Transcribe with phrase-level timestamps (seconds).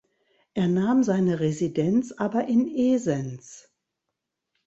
[0.55, 3.71] Er nahm seine Residenz aber in Esens.